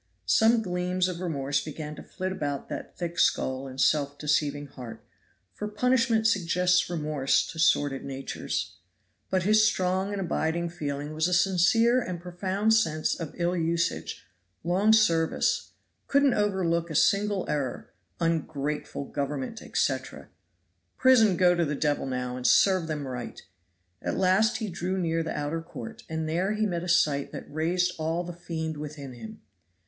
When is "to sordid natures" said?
7.51-8.77